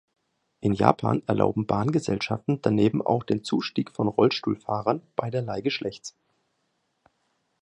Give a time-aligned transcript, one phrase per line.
[0.61, 6.17] In Japan erlauben Bahngesellschaften daneben auch den Zustieg von Rollstuhlfahrern beiderlei Geschlechts.